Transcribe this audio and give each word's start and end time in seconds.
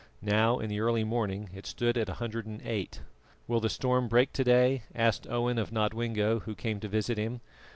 Now, 0.23 0.57
in 0.57 0.67
the 0.67 0.79
early 0.79 1.03
morning, 1.03 1.51
it 1.53 1.67
stood 1.67 1.95
at 1.95 2.07
108. 2.07 3.01
"Will 3.47 3.59
the 3.59 3.69
storm 3.69 4.07
break 4.07 4.33
to 4.33 4.43
day?" 4.43 4.81
asked 4.95 5.27
Owen 5.29 5.59
of 5.59 5.71
Nodwengo, 5.71 6.39
who 6.39 6.55
came 6.55 6.79
to 6.79 6.87
visit 6.87 7.19
him. 7.19 7.39